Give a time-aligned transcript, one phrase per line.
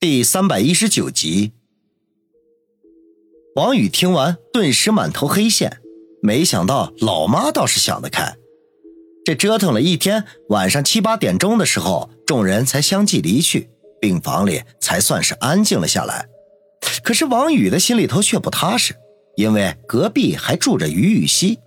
[0.00, 1.54] 第三百一十九集，
[3.56, 5.80] 王宇听完，顿时满头黑线。
[6.22, 8.36] 没想到老妈倒是想得开。
[9.24, 16.28] 这折腾了一天，晚上七八点钟的时候，众人才相继离去，病房里才算是安静了下来。
[17.02, 18.94] 可是王宇的心里头却不踏实，
[19.34, 21.58] 因为隔壁还住着于雨溪，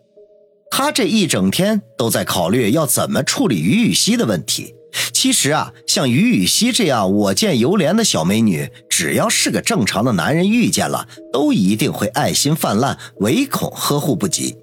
[0.71, 4.73] 他这一整天都在考虑要怎么处理于雨溪的问题。
[5.13, 14.57] 其实啊，像于雨溪这样我见犹怜的小美女，只要是个正常的男人遇见了，都一定会爱心泛滥，唯恐呵护不及。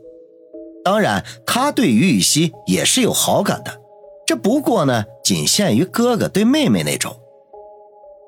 [0.85, 3.81] 当然，他对于雨溪也是有好感的，
[4.27, 7.17] 这不过呢，仅限于哥哥对妹妹那种。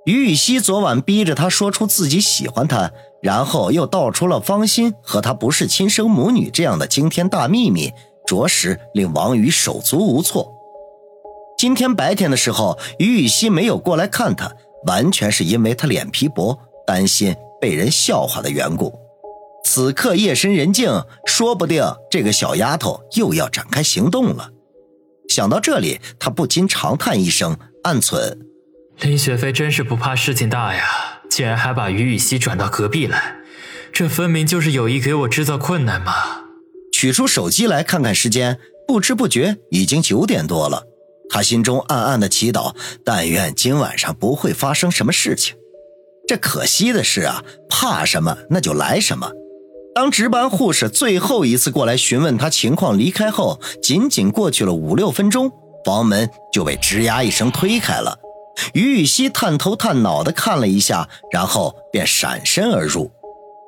[0.04, 2.90] 于雨溪昨晚逼着他说出自己喜欢他，
[3.22, 7.92] 然后又道出了芳心和他不是亲生母女这样的惊天大秘密，
[8.26, 10.54] 着实令王宇手足无措。
[11.60, 14.50] 今天白天的时候，于雨溪没有过来看他，
[14.86, 18.98] 完全是因为他脸皮薄，担心被人笑话的缘故。
[19.62, 24.48] 此刻夜深人静，说不定这个小丫头又要展开行动了。
[25.28, 28.38] 想到这里，他不禁长叹一声，暗忖：
[29.00, 30.82] 林雪飞真是不怕事情大呀，
[31.28, 33.34] 竟然还把于雨溪转到隔壁来，
[33.92, 36.14] 这分明就是有意给我制造困难嘛！
[36.90, 40.86] 取出手机来看看时间，不知不觉已经九点多了。
[41.30, 45.56] 他心中暗暗的祈祷，但愿今晚上不会发生什么事情。
[46.26, 49.30] 这可惜的是啊，怕什么那就来什么。
[49.94, 55.50] 当值班护士最后一次过来询问他情况离开后，仅仅过去了五六分钟，
[55.84, 58.18] 房门就被吱呀一声推开了。
[58.74, 63.10] 于雨溪探头探脑的看了一下，然后便闪身而入。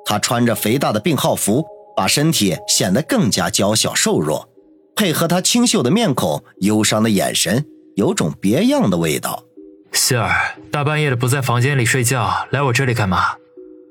[0.05, 4.47] 他穿着肥大的病号服，把身体显得更加娇小瘦弱。
[4.95, 9.43] 配合他清秀的面孔、忧伤的眼神，有种别样的味道。
[9.91, 13.35] 希儿，大半夜的不在房间里睡觉，来我这里干嘛？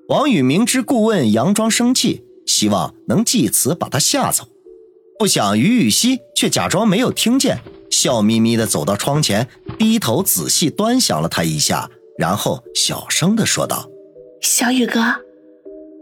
[0.08, 4.48] 王宇明知故问，佯装生气，希望能借此把他吓走。
[5.18, 7.58] 不想于雨溪却假装没有听见，
[7.90, 9.48] 笑眯眯的走到窗前，
[9.78, 11.88] 低头仔细端详了他一下，
[12.18, 13.88] 然后小声的说道
[14.42, 15.00] ：“小雨哥，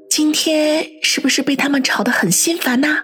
[0.09, 3.03] 今天是不是被他们吵得很心烦呐？”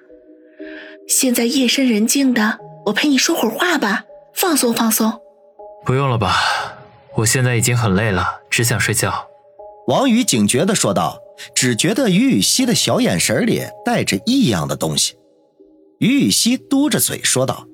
[1.09, 5.21] 现在夜深人静的，我陪你说会儿话吧，放松放松。
[5.85, 6.35] 不用了吧，
[7.17, 9.29] 我现在已经很累了，只想睡觉。
[9.87, 11.21] 王宇警觉的说道，
[11.55, 15.15] 只觉得于雨溪的小眼神里带着异样的东西。
[15.99, 17.67] 于雨溪嘟着嘴说道：“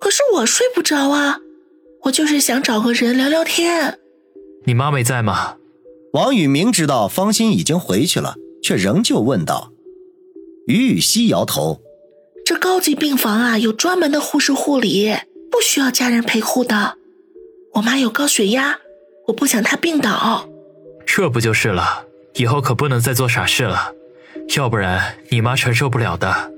[0.00, 1.38] 可是我睡不着啊，
[2.02, 4.00] 我就是想找个人聊聊天。”
[4.66, 5.56] 你妈没在吗？
[6.14, 9.72] 王宇明知道方心已经回去了，却仍旧问道。
[10.66, 11.80] 于雨溪摇头。
[12.44, 15.14] 这高级病房啊，有专门的护士护理，
[15.50, 16.96] 不需要家人陪护的。
[17.74, 18.78] 我妈有高血压，
[19.28, 20.48] 我不想她病倒。
[21.06, 22.04] 这不就是了？
[22.34, 23.92] 以后可不能再做傻事了，
[24.56, 26.50] 要不然你妈承受不了的。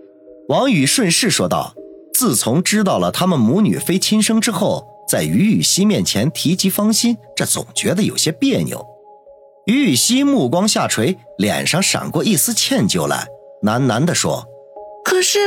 [0.49, 1.75] 王宇顺势说道
[2.15, 8.87] ：“自从知道了他们母女非亲生之后，在于雨溪面前提及芳心，这总觉得有些别扭。”
[9.67, 13.27] 于雨溪目光下垂，脸上闪过一丝歉疚来，
[13.63, 14.47] 喃喃地说
[15.05, 15.39] ：“可是。”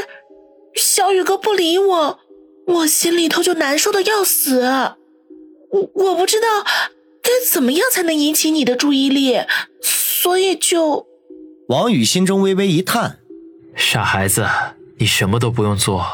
[0.78, 2.20] 小雨哥不理我，
[2.68, 4.62] 我心里头就难受的要死。
[5.72, 6.64] 我我不知道
[7.22, 9.40] 该怎么样才能引起你的注意力，
[9.82, 11.06] 所以就……
[11.68, 13.20] 王宇心中微微一叹
[13.76, 14.46] ：“傻孩子，
[15.00, 16.06] 你什么都不用做。”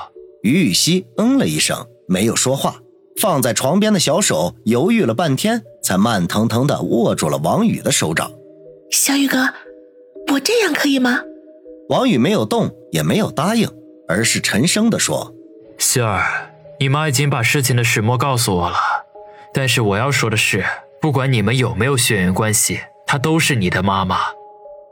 [0.41, 2.81] 于雨溪嗯了一声，没有说话，
[3.17, 8.31] 放在床边的小手犹豫了半天，才慢腾腾的握住了王宇的手掌。
[8.91, 9.53] 小雨哥，
[10.33, 11.21] 我这样可以吗？
[11.89, 13.69] 王宇没有动，也没有答应。
[14.07, 15.33] 而是沉声地说
[15.77, 18.77] ：“希儿，你妈已经把事情的始末告诉我了。
[19.53, 20.65] 但是我要说的是，
[21.01, 24.19] 不管你们有没有血缘关系，她都是你的妈妈。”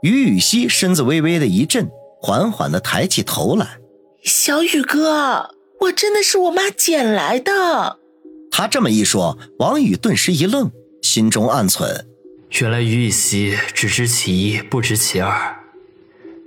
[0.02, 1.88] 于雨溪身子微微的一震，
[2.20, 3.78] 缓缓的抬起头来
[4.24, 7.98] ：“小雨哥，我真的是我妈捡来的。”
[8.50, 10.70] 他这么一说，王宇顿时一愣，
[11.02, 12.04] 心中暗忖：
[12.60, 15.56] 原来于雨溪只知其一，不知其二，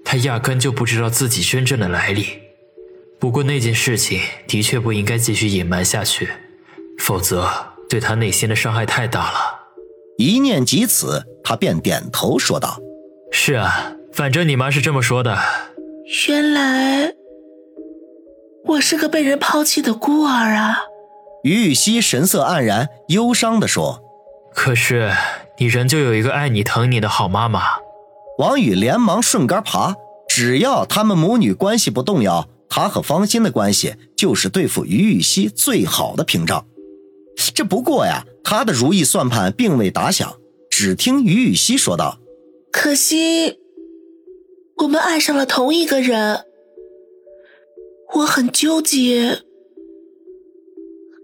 [0.04, 2.28] 他压根就不知道自己真正的来历。
[3.20, 6.30] 不过那件事情的确不应该继续隐瞒下去，
[7.00, 7.50] 否则
[7.90, 9.38] 对他内心的伤害太大了。
[10.18, 12.80] 一念及此，他便点头说道
[13.32, 15.38] ：“是啊，反正你妈是这么说的。”
[16.28, 17.14] 原来
[18.66, 20.84] 我是个被人抛弃的孤儿啊！
[21.44, 24.04] 于雨溪神色黯然，忧伤地说
[24.54, 25.12] ：“可是
[25.58, 27.62] 你仍旧有一个爱你疼你的好妈妈。”
[28.40, 29.96] 王宇连忙顺杆爬，
[30.28, 32.48] 只要他们母女关系不动摇。
[32.70, 36.66] 他和方心的关系就是对付于雨溪最好的屏障。
[37.54, 40.38] 这不过呀，他的如意算盘并未打响，
[40.70, 42.20] 只听于雨溪说道
[42.72, 43.60] ：“可惜，
[44.78, 46.46] 我们爱上了同一个人，
[48.16, 49.44] 我很纠结，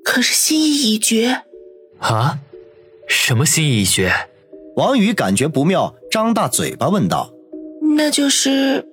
[0.04, 1.44] 可是心意已决。”
[2.00, 2.40] 啊？
[3.08, 4.14] 什么心意已决？
[4.78, 7.34] 王宇感觉不妙，张大嘴巴问道
[7.98, 8.88] ：“那就是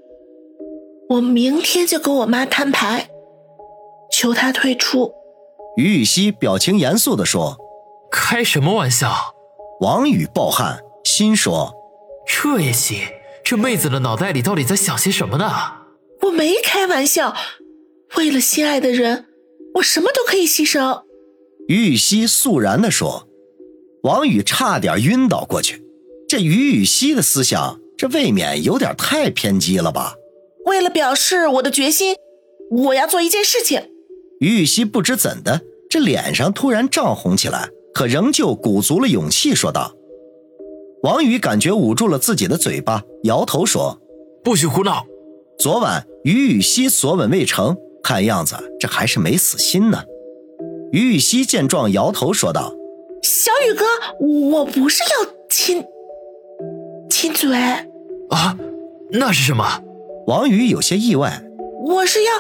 [1.09, 3.09] 我明天就跟我妈摊牌，
[4.11, 5.13] 求她退出。”
[5.77, 7.57] 于雨溪表情严肃地说
[8.11, 9.35] ：“开什么玩笑？”
[9.81, 11.75] 王宇暴汗，心说
[12.27, 12.99] ：“这也行？
[13.45, 15.51] 这妹子的脑袋里到底在想些什么呢？”
[16.23, 17.35] 我没开玩笑，
[18.17, 19.27] 为了心爱的人，
[19.75, 21.03] 我什么都可以牺牲。”
[21.69, 23.27] 于雨溪肃然地说。
[24.05, 25.85] 王宇差点晕倒过去。
[26.29, 30.15] 这于雨溪的思想，这未免有点太偏激了吧？
[30.69, 32.15] 为了表示我的决心，
[32.71, 33.91] 我要做一件事情。
[34.41, 39.95] 于雨溪不知怎的，这脸上突然涨红起来，可仍旧鼓足了勇气说道
[41.03, 43.99] ：“王宇感觉捂住了自己的嘴巴，摇头说
[44.45, 45.07] ：‘不许胡闹。’
[45.59, 50.05] 昨晚于雨溪索吻未成，看样子这还是没死心呢。”
[50.93, 52.75] 于雨溪见状，摇头说道。
[53.23, 53.85] 小雨哥，
[54.25, 55.85] 我不是要亲
[57.11, 57.59] 亲嘴
[58.31, 58.57] 啊，
[59.11, 59.83] 那是什么？
[60.29, 61.43] 王宇有些意外。
[61.87, 62.31] 我是要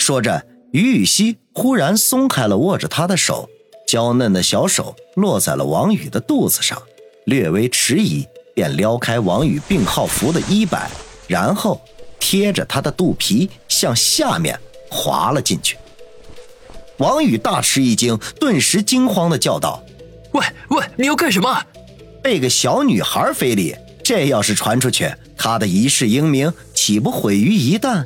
[0.00, 3.48] 说着，于雨溪忽然松开了握着他的手，
[3.86, 6.82] 娇嫩的小手落在了王宇的肚子上，
[7.26, 10.90] 略微迟疑，便撩开王宇病号服的衣摆，
[11.28, 11.80] 然后
[12.18, 14.58] 贴着他的肚皮向下面
[14.90, 15.76] 滑了进去。
[16.96, 19.80] 王宇大吃一惊，顿时惊慌的叫道。
[20.32, 21.62] 喂喂，你要干什么？
[22.20, 26.52] 被个小女孩非礼，这要是传出去，他的一世英名
[26.90, 28.04] 岂不毁于一旦？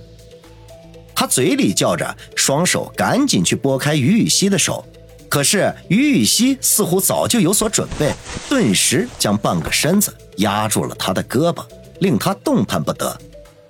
[1.14, 4.84] 他嘴里叫着，双手赶紧去拨开于雨溪的手，
[5.26, 8.12] 可是于雨溪似乎早就有所准备，
[8.46, 11.64] 顿时将半个身子压住了他的胳膊，
[12.00, 13.18] 令他动弹不得，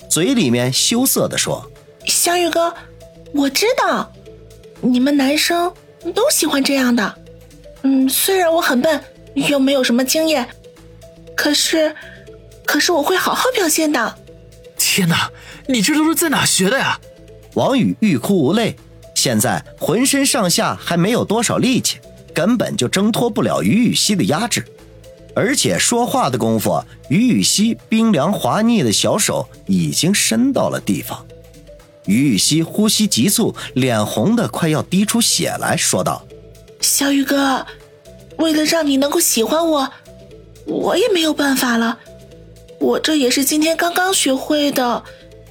[0.09, 1.65] 嘴里面羞涩地说
[2.07, 2.75] ：“小雨哥，
[3.33, 4.13] 我知道，
[4.81, 5.73] 你们男生
[6.13, 7.15] 都喜欢这样的。”
[7.85, 9.01] 嗯，虽然我很笨，
[9.35, 10.49] 又没有什么经验，
[11.37, 11.95] 可是，
[12.67, 14.19] 可是我会好好表现的。
[14.97, 15.29] 天哪，
[15.67, 16.97] 你这都是在哪学的呀？
[17.55, 18.77] 王宇欲哭无泪，
[19.17, 21.99] 现在浑身上下还没有多少力气，
[22.33, 24.65] 根本就挣脱不了于雨溪的压制。
[25.35, 31.27] 而且说话的功夫，于雨溪冰凉滑腻的小手已经伸到了地方。
[32.07, 36.25] 于雨溪呼吸急促，脸红的快要滴出血来说道。
[36.81, 37.67] 小雨哥，
[38.37, 39.91] 为了让你能够喜欢我，
[40.67, 41.99] 我也没有办法了。
[42.85, 45.03] 我这也是今天刚刚学会的，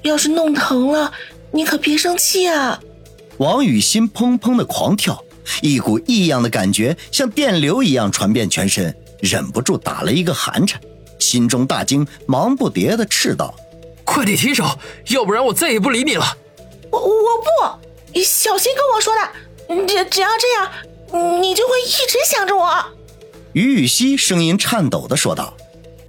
[0.04, 1.12] 要是弄疼了，
[1.50, 2.80] 你可别生气啊！
[3.38, 5.24] 王雨心砰砰的狂跳，
[5.64, 10.80] 一股异样的感觉像电流一样传遍全身，忍不住打了一个寒颤，
[11.18, 13.56] 心中大惊，忙不迭的斥道
[14.06, 14.64] ：“快点停手，
[15.08, 16.38] 要不然我再也不理你了！”
[16.92, 17.08] 我我
[17.42, 20.72] 不，小新跟我说的，只只要这样。
[21.42, 22.86] 你就会一直想着我。”
[23.54, 25.58] 于雨溪声音颤抖的说道。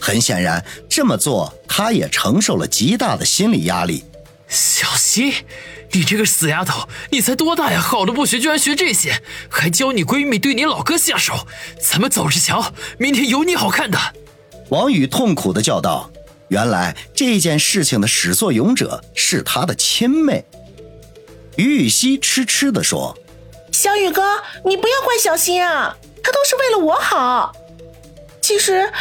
[0.05, 4.05] 很显然，这么做他也承受了极大的心理压力。
[4.47, 5.33] 小溪，
[5.93, 7.81] 你这个死丫头，你才多大呀？
[7.81, 11.47] 好的不学，居然学这些，还教你闺蜜对你老哥下手。
[11.81, 13.99] 咱们走着瞧，明天有你好看的。
[14.69, 16.11] 王宇痛苦的叫道
[16.49, 20.45] ：“原来这件事情的始作俑者是他的亲妹。”
[21.57, 23.17] 于雨溪痴痴的说。
[23.73, 24.23] 小雨哥，
[24.67, 27.57] 你不要怪小新啊，他都是为了我好。
[28.43, 28.93] 其实，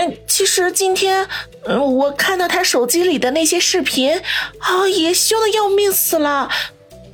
[0.00, 1.28] 嗯，其实今天，
[1.66, 4.18] 嗯，我看到他手机里的那些视频，
[4.58, 6.48] 啊，也羞的要命死了。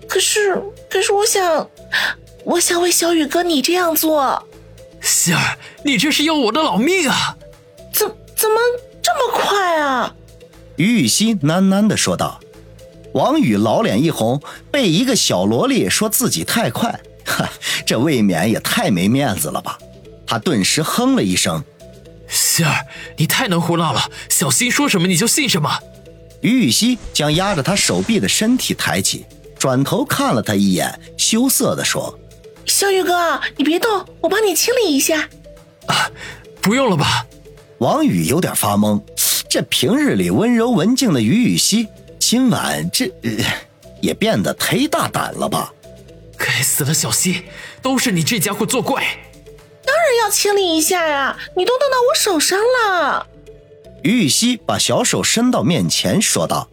[0.06, 1.68] 可是，可是我想，
[2.44, 4.46] 我想为小雨哥你这样做。
[5.00, 7.36] 希儿，你这是要我的老命啊！
[7.92, 8.56] 怎怎么
[9.02, 10.14] 这么快啊？
[10.76, 12.38] 于雨溪喃喃的说道。
[13.14, 14.40] 王宇老脸一红，
[14.70, 17.48] 被一个小萝莉说自己太快，哈，
[17.84, 19.76] 这未免也太没面子了吧？
[20.24, 21.64] 他顿时哼了一声
[22.28, 25.78] ：“希儿，你太能胡闹了，小新说什么你就信什么。”
[26.42, 29.24] 于雨溪将压着他手臂的身体抬起，
[29.58, 32.18] 转头看了他一眼，羞涩地说
[32.66, 35.28] ：“小雨哥，你别动，我帮你清理一下。”
[35.88, 36.10] 啊，
[36.60, 37.26] 不用了吧？
[37.78, 39.02] 王宇有点发懵，
[39.48, 41.88] 这平日里温柔文静的于雨溪。
[42.18, 43.10] 今晚这
[44.00, 45.72] 也变得忒大胆了吧？
[46.36, 47.44] 该死的小溪，
[47.80, 49.04] 都是你这家伙作怪！
[50.06, 53.26] 当然要清理一下呀，你都弄到我手上了。
[54.04, 56.68] 于雨溪把小手伸到面前，说道。